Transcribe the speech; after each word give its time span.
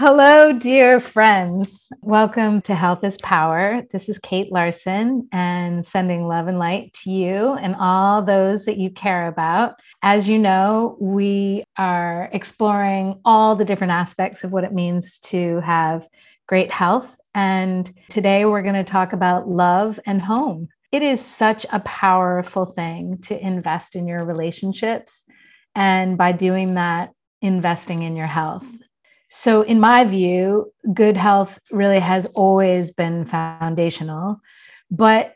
Hello, 0.00 0.52
dear 0.52 1.00
friends. 1.00 1.88
Welcome 2.02 2.62
to 2.62 2.74
Health 2.76 3.02
is 3.02 3.16
Power. 3.16 3.82
This 3.90 4.08
is 4.08 4.20
Kate 4.20 4.52
Larson 4.52 5.28
and 5.32 5.84
sending 5.84 6.28
love 6.28 6.46
and 6.46 6.60
light 6.60 6.92
to 7.02 7.10
you 7.10 7.54
and 7.54 7.74
all 7.74 8.22
those 8.22 8.64
that 8.66 8.78
you 8.78 8.92
care 8.92 9.26
about. 9.26 9.74
As 10.00 10.28
you 10.28 10.38
know, 10.38 10.96
we 11.00 11.64
are 11.76 12.30
exploring 12.32 13.20
all 13.24 13.56
the 13.56 13.64
different 13.64 13.90
aspects 13.90 14.44
of 14.44 14.52
what 14.52 14.62
it 14.62 14.72
means 14.72 15.18
to 15.30 15.58
have 15.62 16.06
great 16.46 16.70
health. 16.70 17.16
And 17.34 17.92
today 18.08 18.44
we're 18.44 18.62
going 18.62 18.76
to 18.76 18.84
talk 18.84 19.12
about 19.12 19.48
love 19.48 19.98
and 20.06 20.22
home. 20.22 20.68
It 20.92 21.02
is 21.02 21.20
such 21.20 21.66
a 21.72 21.80
powerful 21.80 22.66
thing 22.66 23.18
to 23.22 23.44
invest 23.44 23.96
in 23.96 24.06
your 24.06 24.24
relationships. 24.24 25.24
And 25.74 26.16
by 26.16 26.30
doing 26.30 26.74
that, 26.74 27.10
investing 27.42 28.04
in 28.04 28.14
your 28.14 28.28
health. 28.28 28.64
So, 29.30 29.62
in 29.62 29.78
my 29.78 30.04
view, 30.04 30.72
good 30.94 31.16
health 31.16 31.58
really 31.70 32.00
has 32.00 32.26
always 32.34 32.90
been 32.92 33.26
foundational. 33.26 34.40
But 34.90 35.34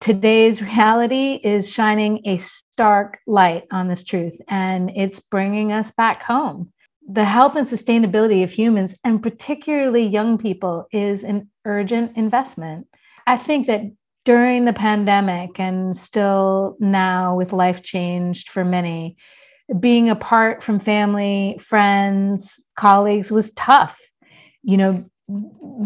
today's 0.00 0.60
reality 0.60 1.40
is 1.44 1.70
shining 1.70 2.20
a 2.24 2.38
stark 2.38 3.18
light 3.26 3.64
on 3.70 3.88
this 3.88 4.04
truth, 4.04 4.40
and 4.48 4.90
it's 4.96 5.20
bringing 5.20 5.72
us 5.72 5.92
back 5.92 6.22
home. 6.22 6.72
The 7.10 7.24
health 7.24 7.56
and 7.56 7.66
sustainability 7.66 8.42
of 8.42 8.50
humans, 8.50 8.96
and 9.04 9.22
particularly 9.22 10.04
young 10.04 10.36
people, 10.36 10.86
is 10.92 11.22
an 11.24 11.48
urgent 11.64 12.16
investment. 12.16 12.86
I 13.26 13.36
think 13.36 13.66
that 13.68 13.82
during 14.24 14.64
the 14.64 14.72
pandemic 14.72 15.58
and 15.58 15.96
still 15.96 16.76
now 16.80 17.34
with 17.34 17.52
life 17.52 17.82
changed 17.82 18.50
for 18.50 18.64
many, 18.64 19.16
being 19.80 20.10
apart 20.10 20.62
from 20.62 20.78
family, 20.78 21.58
friends, 21.60 22.62
colleagues 22.76 23.30
was 23.30 23.52
tough. 23.52 24.00
You 24.62 24.76
know, 24.76 25.10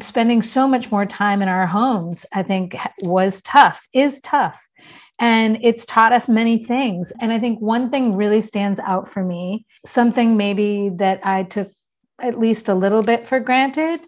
spending 0.00 0.42
so 0.42 0.68
much 0.68 0.90
more 0.90 1.06
time 1.06 1.42
in 1.42 1.48
our 1.48 1.66
homes, 1.66 2.24
I 2.32 2.42
think 2.42 2.76
was 3.02 3.42
tough, 3.42 3.86
is 3.92 4.20
tough. 4.20 4.66
And 5.18 5.58
it's 5.62 5.86
taught 5.86 6.12
us 6.12 6.28
many 6.28 6.64
things. 6.64 7.12
And 7.20 7.32
I 7.32 7.38
think 7.38 7.60
one 7.60 7.90
thing 7.90 8.16
really 8.16 8.40
stands 8.40 8.80
out 8.80 9.08
for 9.08 9.22
me, 9.22 9.66
something 9.86 10.36
maybe 10.36 10.90
that 10.96 11.20
I 11.24 11.44
took 11.44 11.70
at 12.20 12.38
least 12.38 12.68
a 12.68 12.74
little 12.74 13.02
bit 13.02 13.28
for 13.28 13.40
granted. 13.40 14.00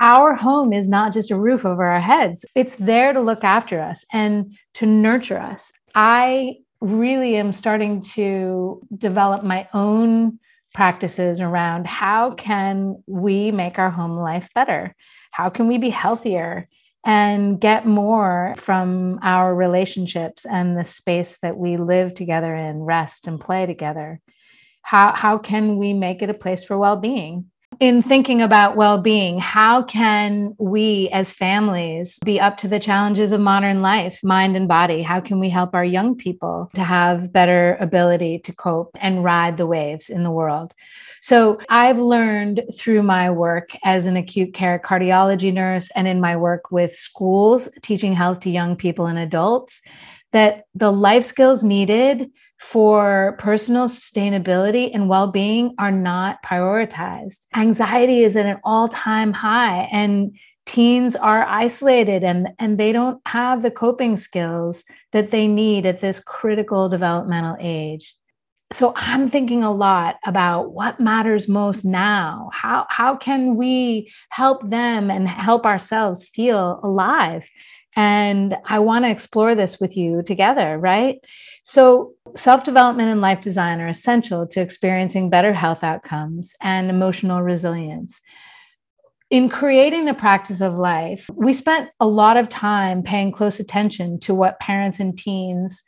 Our 0.00 0.34
home 0.34 0.72
is 0.72 0.88
not 0.88 1.12
just 1.12 1.30
a 1.30 1.38
roof 1.38 1.64
over 1.64 1.84
our 1.84 2.00
heads. 2.00 2.44
It's 2.54 2.76
there 2.76 3.12
to 3.12 3.20
look 3.20 3.44
after 3.44 3.80
us 3.80 4.04
and 4.12 4.56
to 4.74 4.86
nurture 4.86 5.38
us. 5.38 5.72
I 5.94 6.56
really 6.80 7.36
am 7.36 7.52
starting 7.52 8.02
to 8.02 8.80
develop 8.96 9.42
my 9.42 9.68
own 9.74 10.38
practices 10.74 11.40
around 11.40 11.86
how 11.86 12.32
can 12.32 13.02
we 13.06 13.50
make 13.50 13.78
our 13.78 13.90
home 13.90 14.16
life 14.16 14.48
better? 14.54 14.94
How 15.30 15.50
can 15.50 15.66
we 15.66 15.78
be 15.78 15.90
healthier 15.90 16.68
and 17.04 17.60
get 17.60 17.86
more 17.86 18.54
from 18.58 19.18
our 19.22 19.54
relationships 19.54 20.44
and 20.44 20.76
the 20.76 20.84
space 20.84 21.38
that 21.42 21.56
we 21.56 21.76
live 21.76 22.14
together 22.14 22.54
in, 22.54 22.80
rest 22.80 23.26
and 23.26 23.40
play 23.40 23.66
together? 23.66 24.20
How, 24.82 25.12
how 25.12 25.38
can 25.38 25.78
we 25.78 25.94
make 25.94 26.22
it 26.22 26.30
a 26.30 26.34
place 26.34 26.64
for 26.64 26.78
well 26.78 26.96
being? 26.96 27.50
In 27.80 28.02
thinking 28.02 28.42
about 28.42 28.76
well 28.76 29.00
being, 29.00 29.38
how 29.38 29.82
can 29.82 30.54
we 30.58 31.08
as 31.12 31.32
families 31.32 32.18
be 32.24 32.40
up 32.40 32.56
to 32.58 32.68
the 32.68 32.80
challenges 32.80 33.30
of 33.30 33.40
modern 33.40 33.82
life, 33.82 34.18
mind 34.24 34.56
and 34.56 34.66
body? 34.66 35.02
How 35.02 35.20
can 35.20 35.38
we 35.38 35.48
help 35.48 35.74
our 35.74 35.84
young 35.84 36.16
people 36.16 36.70
to 36.74 36.82
have 36.82 37.32
better 37.32 37.76
ability 37.80 38.40
to 38.40 38.54
cope 38.54 38.96
and 39.00 39.22
ride 39.22 39.56
the 39.56 39.66
waves 39.66 40.10
in 40.10 40.24
the 40.24 40.30
world? 40.30 40.74
So, 41.20 41.58
I've 41.68 41.98
learned 41.98 42.62
through 42.76 43.02
my 43.02 43.30
work 43.30 43.70
as 43.84 44.06
an 44.06 44.16
acute 44.16 44.54
care 44.54 44.80
cardiology 44.84 45.52
nurse 45.52 45.90
and 45.94 46.08
in 46.08 46.20
my 46.20 46.36
work 46.36 46.70
with 46.70 46.96
schools 46.96 47.68
teaching 47.82 48.14
health 48.14 48.40
to 48.40 48.50
young 48.50 48.76
people 48.76 49.06
and 49.06 49.18
adults 49.18 49.82
that 50.32 50.64
the 50.74 50.90
life 50.90 51.24
skills 51.24 51.62
needed 51.62 52.30
for 52.58 53.36
personal 53.38 53.88
sustainability 53.88 54.90
and 54.92 55.08
well 55.08 55.30
being 55.30 55.74
are 55.78 55.92
not 55.92 56.42
prioritized. 56.42 57.44
Anxiety 57.54 58.24
is 58.24 58.36
at 58.36 58.46
an 58.46 58.60
all 58.64 58.88
time 58.88 59.32
high, 59.32 59.88
and 59.92 60.36
teens 60.68 61.16
are 61.16 61.46
isolated 61.46 62.22
and, 62.22 62.50
and 62.58 62.78
they 62.78 62.92
don't 62.92 63.22
have 63.26 63.62
the 63.62 63.70
coping 63.70 64.18
skills 64.18 64.84
that 65.12 65.30
they 65.30 65.46
need 65.46 65.86
at 65.86 66.00
this 66.00 66.20
critical 66.20 66.90
developmental 66.90 67.56
age. 67.58 68.14
So 68.72 68.92
I'm 68.94 69.30
thinking 69.30 69.64
a 69.64 69.72
lot 69.72 70.16
about 70.26 70.74
what 70.74 71.00
matters 71.00 71.48
most 71.48 71.86
now. 71.86 72.50
How, 72.52 72.84
how 72.90 73.16
can 73.16 73.56
we 73.56 74.12
help 74.28 74.68
them 74.68 75.10
and 75.10 75.26
help 75.26 75.64
ourselves 75.64 76.28
feel 76.28 76.80
alive? 76.82 77.48
And 77.98 78.56
I 78.64 78.78
want 78.78 79.04
to 79.04 79.10
explore 79.10 79.56
this 79.56 79.80
with 79.80 79.96
you 79.96 80.22
together, 80.22 80.78
right? 80.78 81.18
So, 81.64 82.14
self 82.36 82.62
development 82.62 83.10
and 83.10 83.20
life 83.20 83.40
design 83.40 83.80
are 83.80 83.88
essential 83.88 84.46
to 84.46 84.60
experiencing 84.60 85.30
better 85.30 85.52
health 85.52 85.82
outcomes 85.82 86.54
and 86.62 86.90
emotional 86.90 87.42
resilience. 87.42 88.20
In 89.30 89.48
creating 89.48 90.04
the 90.04 90.14
practice 90.14 90.60
of 90.60 90.74
life, 90.74 91.28
we 91.34 91.52
spent 91.52 91.90
a 91.98 92.06
lot 92.06 92.36
of 92.36 92.48
time 92.48 93.02
paying 93.02 93.32
close 93.32 93.58
attention 93.58 94.20
to 94.20 94.32
what 94.32 94.60
parents 94.60 95.00
and 95.00 95.18
teens 95.18 95.82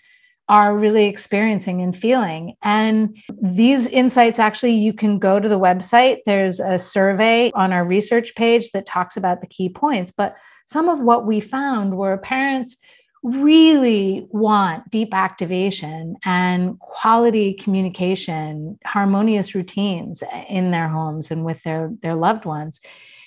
are 0.48 0.76
really 0.76 1.04
experiencing 1.04 1.80
and 1.80 1.96
feeling. 1.96 2.56
And 2.60 3.16
these 3.40 3.86
insights 3.86 4.40
actually, 4.40 4.72
you 4.72 4.92
can 4.92 5.20
go 5.20 5.38
to 5.38 5.48
the 5.48 5.60
website. 5.60 6.18
There's 6.26 6.58
a 6.58 6.76
survey 6.76 7.52
on 7.54 7.72
our 7.72 7.84
research 7.84 8.34
page 8.34 8.72
that 8.72 8.84
talks 8.84 9.16
about 9.16 9.42
the 9.42 9.46
key 9.46 9.68
points. 9.68 10.10
But 10.10 10.34
some 10.70 10.88
of 10.88 11.00
what 11.00 11.26
we 11.26 11.40
found 11.40 11.96
were 11.96 12.16
parents 12.16 12.76
really 13.24 14.28
want 14.30 14.88
deep 14.88 15.12
activation 15.12 16.16
and 16.24 16.78
quality 16.78 17.54
communication, 17.54 18.78
harmonious 18.86 19.52
routines 19.52 20.22
in 20.48 20.70
their 20.70 20.88
homes 20.88 21.32
and 21.32 21.44
with 21.44 21.60
their, 21.64 21.90
their 22.02 22.14
loved 22.14 22.44
ones. 22.44 22.80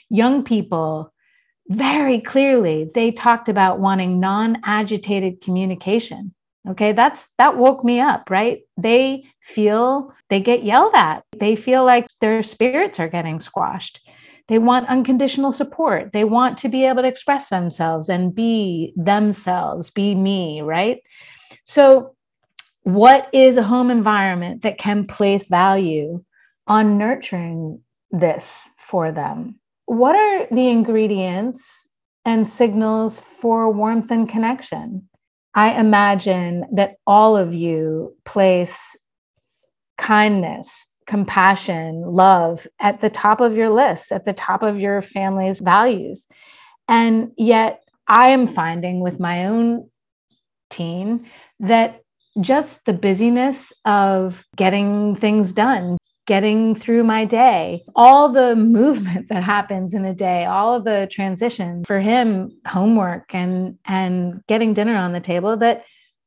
Young 0.09 0.45
people, 0.45 1.13
very 1.67 2.21
clearly, 2.21 2.89
they 2.95 3.11
talked 3.11 3.49
about 3.49 3.79
wanting 3.79 4.21
non 4.21 4.59
agitated 4.63 5.41
communication. 5.41 6.33
Okay, 6.69 6.93
that's 6.93 7.27
that 7.37 7.57
woke 7.57 7.83
me 7.83 7.99
up, 7.99 8.29
right? 8.29 8.61
They 8.77 9.25
feel 9.41 10.13
they 10.29 10.39
get 10.39 10.63
yelled 10.63 10.95
at, 10.95 11.25
they 11.37 11.57
feel 11.57 11.83
like 11.83 12.07
their 12.21 12.41
spirits 12.41 13.01
are 13.01 13.09
getting 13.09 13.41
squashed. 13.41 13.99
They 14.47 14.59
want 14.59 14.89
unconditional 14.89 15.51
support. 15.51 16.11
They 16.11 16.25
want 16.25 16.57
to 16.59 16.69
be 16.69 16.85
able 16.85 17.01
to 17.03 17.07
express 17.07 17.49
themselves 17.49 18.09
and 18.09 18.35
be 18.35 18.93
themselves, 18.95 19.89
be 19.89 20.15
me, 20.15 20.61
right? 20.61 21.01
So, 21.65 22.15
what 22.83 23.29
is 23.31 23.55
a 23.55 23.63
home 23.63 23.89
environment 23.89 24.63
that 24.63 24.77
can 24.77 25.07
place 25.07 25.47
value 25.47 26.23
on 26.67 26.97
nurturing 26.97 27.79
this 28.11 28.67
for 28.77 29.11
them? 29.13 29.59
What 29.85 30.15
are 30.15 30.47
the 30.51 30.67
ingredients 30.69 31.87
and 32.25 32.47
signals 32.47 33.21
for 33.39 33.71
warmth 33.71 34.11
and 34.11 34.27
connection? 34.27 35.07
I 35.55 35.79
imagine 35.79 36.65
that 36.73 36.95
all 37.05 37.37
of 37.37 37.53
you 37.53 38.15
place 38.25 38.79
kindness, 39.97 40.92
compassion, 41.05 42.01
love 42.01 42.67
at 42.79 43.01
the 43.01 43.09
top 43.09 43.41
of 43.41 43.55
your 43.55 43.69
list, 43.69 44.11
at 44.11 44.25
the 44.25 44.33
top 44.33 44.63
of 44.63 44.79
your 44.79 45.01
family's 45.01 45.59
values. 45.59 46.27
And 46.87 47.31
yet, 47.37 47.81
I 48.07 48.31
am 48.31 48.47
finding 48.47 48.99
with 48.99 49.19
my 49.19 49.45
own 49.45 49.89
teen 50.69 51.29
that 51.59 52.01
just 52.41 52.85
the 52.85 52.93
busyness 52.93 53.71
of 53.85 54.43
getting 54.55 55.15
things 55.15 55.53
done, 55.53 55.97
getting 56.25 56.75
through 56.75 57.03
my 57.03 57.25
day, 57.25 57.83
all 57.95 58.29
the 58.29 58.55
movement 58.55 59.27
that 59.29 59.43
happens 59.43 59.93
in 59.93 60.05
a 60.05 60.13
day, 60.13 60.45
all 60.45 60.75
of 60.75 60.83
the 60.83 61.07
transition 61.11 61.83
for 61.85 61.99
him, 61.99 62.51
homework 62.67 63.33
and 63.33 63.77
and 63.85 64.41
getting 64.47 64.73
dinner 64.73 64.95
on 64.95 65.13
the 65.13 65.19
table 65.19 65.57
that 65.57 65.83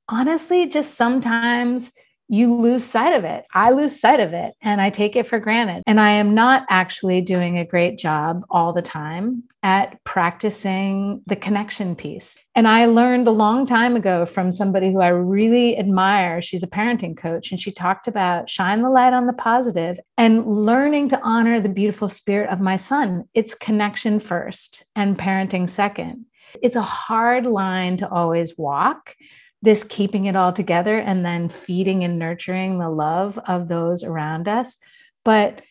honestly 0.09 0.69
just 0.69 0.95
sometimes 0.95 1.93
you 2.29 2.55
lose 2.55 2.85
sight 2.85 3.13
of 3.13 3.25
it. 3.25 3.45
I 3.55 3.71
lose 3.71 3.99
sight 3.99 4.21
of 4.21 4.33
it 4.33 4.55
and 4.61 4.81
I 4.81 4.91
take 4.91 5.17
it 5.17 5.29
for 5.29 5.39
granted. 5.39 5.83
And 5.87 6.01
I 6.01 6.13
am 6.13 6.35
not 6.35 6.67
actually 6.69 7.21
doing 7.21 7.59
a 7.59 7.65
great 7.65 7.99
job 7.99 8.45
all 8.51 8.73
the 8.73 8.83
time 8.83 9.45
at 9.63 10.03
practicing 10.05 11.23
the 11.27 11.37
connection 11.37 11.95
piece. 11.97 12.37
And 12.55 12.67
I 12.69 12.87
learned 12.87 13.29
a 13.29 13.33
long 13.33 13.67
time 13.67 13.97
ago 13.97 14.27
from 14.27 14.53
somebody 14.53 14.93
who 14.93 15.01
I 15.01 15.09
really 15.09 15.79
admire. 15.79 16.43
She's 16.43 16.63
a 16.63 16.69
parenting 16.69 17.17
coach 17.17 17.51
and 17.51 17.61
she 17.61 17.73
talked 17.73 18.09
about 18.09 18.51
shine 18.51 18.83
the 18.83 18.91
light 18.91 19.13
on 19.13 19.27
the 19.27 19.33
positive 19.33 19.99
and 20.17 20.47
learning 20.47 21.09
to 21.11 21.21
honor 21.21 21.61
the 21.61 21.69
beautiful 21.69 22.09
spirit 22.09 22.51
of 22.51 22.61
my 22.61 22.77
son. 22.77 23.25
It's 23.35 23.55
connection 23.55 24.21
first 24.21 24.85
and 24.95 25.19
parenting 25.19 25.69
second. 25.69 26.27
It's 26.63 26.77
a 26.77 26.83
hard 26.83 27.45
line 27.45 27.97
to 27.99 28.09
always 28.09 28.57
walk 28.57 29.15
this 29.63 29.85
keeping 29.85 30.27
it 30.27 30.37
all 30.37 30.53
together 30.53 30.99
and 30.99 31.25
then 31.25 31.49
feeding 31.49 32.05
and 32.05 32.19
nurturing 32.19 32.79
the 32.79 32.91
love 32.91 33.39
of 33.47 33.69
those 33.69 34.03
around 34.05 34.49
us. 34.49 34.77
But 35.25 35.63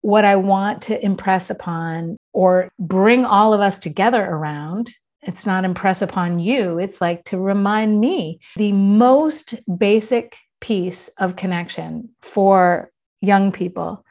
what 0.00 0.24
I 0.24 0.36
want 0.36 0.82
to 0.82 1.04
impress 1.04 1.50
upon 1.50 2.16
or 2.32 2.70
bring 2.78 3.24
all 3.24 3.52
of 3.52 3.60
us 3.60 3.78
together 3.78 4.24
around. 4.24 4.92
It's 5.22 5.44
not 5.44 5.64
impress 5.64 6.02
upon 6.02 6.38
you. 6.38 6.78
It's 6.78 7.00
like 7.00 7.24
to 7.24 7.38
remind 7.38 8.00
me 8.00 8.40
the 8.56 8.72
most 8.72 9.56
basic 9.76 10.36
piece 10.60 11.08
of 11.18 11.36
connection 11.36 12.10
for 12.22 12.90
young 13.20 13.52
people 13.52 14.04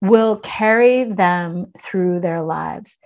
will 0.00 0.36
carry 0.38 1.04
them 1.04 1.70
through 1.78 2.20
their 2.20 2.42
lives. 2.42 2.96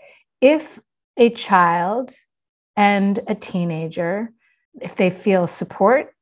If 0.40 0.78
a 1.16 1.30
child 1.30 2.12
and 2.76 3.20
a 3.26 3.34
teenager, 3.34 4.30
if 4.80 4.96
they 4.96 5.10
feel 5.10 5.46
support, 5.46 6.14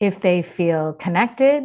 if 0.00 0.20
they 0.20 0.42
feel 0.42 0.94
connected, 0.94 1.64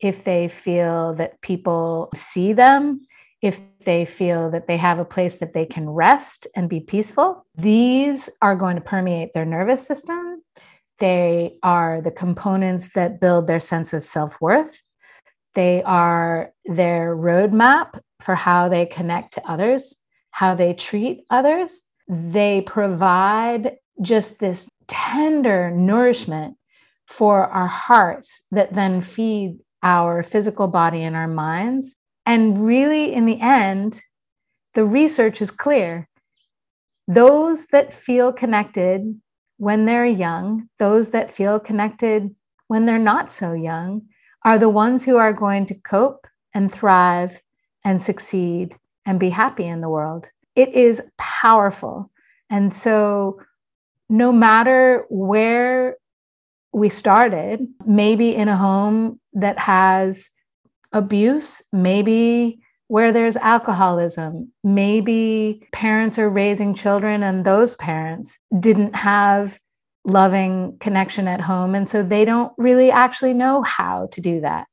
if 0.00 0.24
they 0.24 0.48
feel 0.48 1.14
that 1.14 1.40
people 1.40 2.10
see 2.14 2.52
them, 2.52 3.00
if 3.42 3.60
they 3.84 4.04
feel 4.04 4.50
that 4.50 4.66
they 4.66 4.76
have 4.76 4.98
a 4.98 5.04
place 5.04 5.38
that 5.38 5.54
they 5.54 5.64
can 5.64 5.88
rest 5.88 6.46
and 6.54 6.68
be 6.68 6.80
peaceful, 6.80 7.46
these 7.56 8.28
are 8.42 8.56
going 8.56 8.76
to 8.76 8.82
permeate 8.82 9.32
their 9.32 9.44
nervous 9.44 9.86
system. 9.86 10.42
They 10.98 11.58
are 11.62 12.00
the 12.00 12.10
components 12.10 12.90
that 12.94 13.20
build 13.20 13.46
their 13.46 13.60
sense 13.60 13.92
of 13.92 14.04
self 14.04 14.40
worth. 14.40 14.82
They 15.54 15.82
are 15.84 16.52
their 16.64 17.16
roadmap 17.16 18.00
for 18.20 18.34
how 18.34 18.68
they 18.68 18.86
connect 18.86 19.34
to 19.34 19.50
others, 19.50 19.94
how 20.30 20.54
they 20.54 20.74
treat 20.74 21.24
others. 21.30 21.82
They 22.08 22.62
provide 22.62 23.76
just 24.02 24.38
this 24.38 24.68
tender 24.88 25.70
nourishment 25.70 26.56
for 27.06 27.46
our 27.46 27.66
hearts 27.66 28.44
that 28.50 28.74
then 28.74 29.00
feed 29.00 29.58
our 29.82 30.22
physical 30.22 30.66
body 30.66 31.02
and 31.02 31.16
our 31.16 31.28
minds. 31.28 31.94
And 32.26 32.64
really, 32.64 33.12
in 33.14 33.24
the 33.24 33.40
end, 33.40 34.00
the 34.74 34.84
research 34.84 35.40
is 35.40 35.50
clear. 35.50 36.08
Those 37.06 37.66
that 37.68 37.94
feel 37.94 38.32
connected 38.32 39.18
when 39.56 39.86
they're 39.86 40.06
young, 40.06 40.68
those 40.78 41.10
that 41.10 41.30
feel 41.30 41.58
connected 41.58 42.34
when 42.66 42.84
they're 42.84 42.98
not 42.98 43.32
so 43.32 43.54
young, 43.54 44.02
are 44.44 44.58
the 44.58 44.68
ones 44.68 45.04
who 45.04 45.16
are 45.16 45.32
going 45.32 45.66
to 45.66 45.74
cope 45.74 46.26
and 46.54 46.70
thrive 46.70 47.40
and 47.84 48.02
succeed 48.02 48.76
and 49.06 49.18
be 49.18 49.30
happy 49.30 49.64
in 49.64 49.80
the 49.80 49.88
world. 49.88 50.28
It 50.54 50.70
is 50.70 51.00
powerful. 51.16 52.10
And 52.50 52.72
so, 52.72 53.40
no 54.08 54.32
matter 54.32 55.04
where 55.10 55.96
we 56.72 56.88
started, 56.88 57.66
maybe 57.86 58.34
in 58.34 58.48
a 58.48 58.56
home 58.56 59.20
that 59.34 59.58
has 59.58 60.28
abuse, 60.92 61.62
maybe 61.72 62.60
where 62.88 63.12
there's 63.12 63.36
alcoholism, 63.36 64.50
maybe 64.64 65.66
parents 65.72 66.18
are 66.18 66.30
raising 66.30 66.74
children 66.74 67.22
and 67.22 67.44
those 67.44 67.74
parents 67.74 68.38
didn't 68.60 68.94
have 68.94 69.58
loving 70.04 70.76
connection 70.80 71.28
at 71.28 71.40
home. 71.40 71.74
And 71.74 71.88
so 71.88 72.02
they 72.02 72.24
don't 72.24 72.52
really 72.56 72.90
actually 72.90 73.34
know 73.34 73.62
how 73.62 74.08
to 74.12 74.20
do 74.22 74.40
that. 74.40 74.66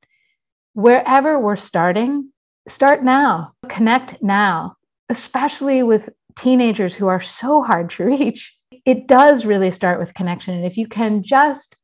Wherever 0.73 1.37
we're 1.37 1.57
starting, 1.57 2.31
start 2.69 3.03
now, 3.03 3.53
connect 3.67 4.21
now, 4.23 4.75
especially 5.09 5.83
with 5.83 6.09
teenagers 6.37 6.95
who 6.95 7.07
are 7.07 7.21
so 7.21 7.63
hard 7.63 7.89
to 7.91 8.05
reach. 8.05 8.54
It 8.85 9.07
does 9.07 9.45
really 9.45 9.71
start 9.71 9.99
with 9.99 10.13
connection. 10.13 10.55
And 10.55 10.65
if 10.65 10.77
you 10.77 10.87
can 10.87 11.23
just 11.23 11.75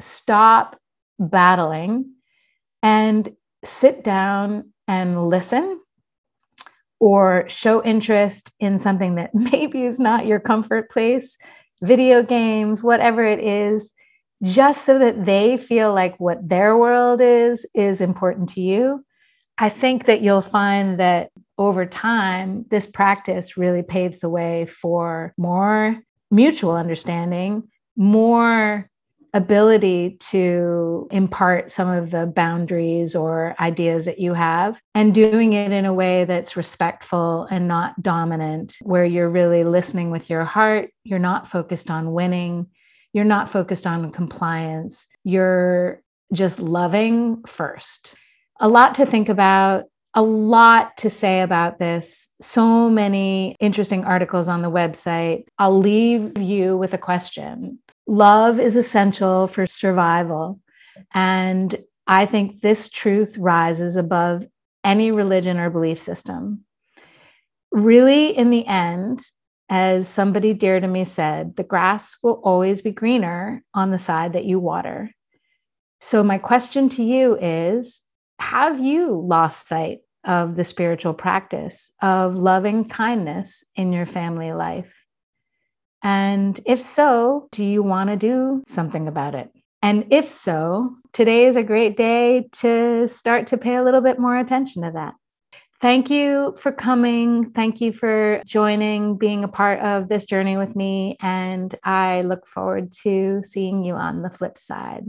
stop 0.00 0.78
battling 1.18 2.12
and 2.82 3.30
sit 3.64 4.02
down 4.02 4.72
and 4.88 5.28
listen 5.28 5.80
or 6.98 7.48
show 7.48 7.82
interest 7.82 8.50
in 8.60 8.78
something 8.78 9.16
that 9.16 9.34
maybe 9.34 9.84
is 9.84 9.98
not 9.98 10.26
your 10.26 10.40
comfort 10.40 10.90
place, 10.90 11.36
video 11.82 12.22
games, 12.22 12.82
whatever 12.82 13.24
it 13.24 13.40
is, 13.40 13.92
just 14.42 14.84
so 14.84 14.98
that 14.98 15.26
they 15.26 15.56
feel 15.58 15.92
like 15.92 16.18
what 16.18 16.48
their 16.48 16.76
world 16.76 17.20
is 17.20 17.66
is 17.74 18.00
important 18.00 18.48
to 18.50 18.60
you. 18.60 19.04
I 19.58 19.68
think 19.68 20.06
that 20.06 20.22
you'll 20.22 20.40
find 20.40 20.98
that 20.98 21.30
over 21.58 21.84
time, 21.84 22.64
this 22.70 22.86
practice 22.86 23.58
really 23.58 23.82
paves 23.82 24.20
the 24.20 24.30
way 24.30 24.64
for 24.64 25.34
more 25.36 25.98
mutual 26.30 26.72
understanding, 26.72 27.68
more 27.96 28.88
ability 29.32 30.16
to 30.18 31.06
impart 31.12 31.70
some 31.70 31.88
of 31.88 32.10
the 32.10 32.26
boundaries 32.26 33.14
or 33.14 33.54
ideas 33.60 34.04
that 34.06 34.18
you 34.18 34.34
have 34.34 34.80
and 34.94 35.14
doing 35.14 35.52
it 35.52 35.70
in 35.70 35.84
a 35.84 35.94
way 35.94 36.24
that's 36.24 36.56
respectful 36.56 37.46
and 37.50 37.68
not 37.68 38.02
dominant, 38.02 38.76
where 38.82 39.04
you're 39.04 39.28
really 39.28 39.62
listening 39.62 40.10
with 40.10 40.28
your 40.28 40.44
heart. 40.44 40.90
You're 41.04 41.20
not 41.20 41.48
focused 41.48 41.90
on 41.90 42.12
winning. 42.12 42.66
You're 43.12 43.24
not 43.24 43.50
focused 43.50 43.86
on 43.86 44.10
compliance. 44.10 45.06
You're 45.22 46.02
just 46.32 46.58
loving 46.60 47.42
first. 47.46 48.14
A 48.60 48.68
lot 48.68 48.96
to 48.96 49.06
think 49.06 49.28
about. 49.28 49.84
A 50.14 50.22
lot 50.22 50.96
to 50.98 51.10
say 51.10 51.40
about 51.42 51.78
this. 51.78 52.30
So 52.40 52.90
many 52.90 53.56
interesting 53.60 54.04
articles 54.04 54.48
on 54.48 54.62
the 54.62 54.70
website. 54.70 55.44
I'll 55.58 55.78
leave 55.78 56.36
you 56.38 56.76
with 56.76 56.94
a 56.94 56.98
question 56.98 57.78
love 58.10 58.58
is 58.58 58.74
essential 58.74 59.46
for 59.46 59.66
survival. 59.66 60.60
And 61.14 61.82
I 62.06 62.26
think 62.26 62.60
this 62.60 62.88
truth 62.88 63.38
rises 63.38 63.96
above 63.96 64.46
any 64.82 65.12
religion 65.12 65.58
or 65.58 65.70
belief 65.70 66.00
system. 66.00 66.64
Really, 67.70 68.36
in 68.36 68.50
the 68.50 68.66
end, 68.66 69.24
as 69.68 70.08
somebody 70.08 70.52
dear 70.52 70.80
to 70.80 70.88
me 70.88 71.04
said, 71.04 71.54
the 71.54 71.62
grass 71.62 72.16
will 72.22 72.40
always 72.42 72.82
be 72.82 72.90
greener 72.90 73.62
on 73.72 73.92
the 73.92 73.98
side 73.98 74.32
that 74.32 74.44
you 74.44 74.58
water. 74.58 75.14
So, 76.00 76.24
my 76.24 76.38
question 76.38 76.88
to 76.90 77.04
you 77.04 77.38
is 77.40 78.02
Have 78.40 78.80
you 78.80 79.12
lost 79.12 79.68
sight 79.68 79.98
of 80.24 80.56
the 80.56 80.64
spiritual 80.64 81.14
practice 81.14 81.92
of 82.02 82.36
loving 82.36 82.88
kindness 82.88 83.62
in 83.76 83.92
your 83.92 84.06
family 84.06 84.52
life? 84.52 84.92
And 86.02 86.58
if 86.64 86.80
so, 86.80 87.48
do 87.52 87.62
you 87.62 87.82
want 87.82 88.10
to 88.10 88.16
do 88.16 88.64
something 88.66 89.06
about 89.06 89.34
it? 89.34 89.50
And 89.82 90.06
if 90.10 90.28
so, 90.30 90.96
today 91.12 91.46
is 91.46 91.56
a 91.56 91.62
great 91.62 91.96
day 91.96 92.48
to 92.54 93.06
start 93.08 93.46
to 93.48 93.58
pay 93.58 93.76
a 93.76 93.84
little 93.84 94.00
bit 94.00 94.18
more 94.18 94.38
attention 94.38 94.82
to 94.82 94.90
that. 94.92 95.14
Thank 95.80 96.10
you 96.10 96.56
for 96.58 96.72
coming. 96.72 97.50
Thank 97.52 97.80
you 97.80 97.92
for 97.92 98.42
joining, 98.46 99.16
being 99.16 99.44
a 99.44 99.48
part 99.48 99.80
of 99.80 100.08
this 100.08 100.26
journey 100.26 100.56
with 100.56 100.74
me. 100.74 101.16
And 101.20 101.74
I 101.84 102.22
look 102.22 102.46
forward 102.46 102.92
to 103.02 103.42
seeing 103.42 103.84
you 103.84 103.94
on 103.94 104.22
the 104.22 104.30
flip 104.30 104.58
side. 104.58 105.04